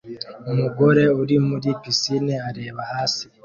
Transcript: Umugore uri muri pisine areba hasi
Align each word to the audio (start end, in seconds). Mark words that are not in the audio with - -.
Umugore 0.51 1.03
uri 1.21 1.37
muri 1.47 1.69
pisine 1.81 2.35
areba 2.49 2.81
hasi 2.91 3.23